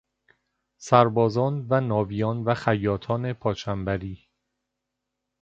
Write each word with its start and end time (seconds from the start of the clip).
سربازان 0.77 1.65
و 1.69 1.81
ناویان 1.81 2.43
و 2.43 2.53
خیاطان 2.55 3.33
پا 3.33 3.53
چنبری 3.53 4.27